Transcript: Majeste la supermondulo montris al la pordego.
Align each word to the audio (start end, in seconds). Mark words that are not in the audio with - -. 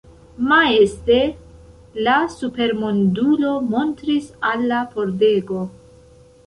Majeste 0.51 1.17
la 2.07 2.15
supermondulo 2.37 3.55
montris 3.77 4.35
al 4.53 4.69
la 4.75 4.83
pordego. 4.97 5.67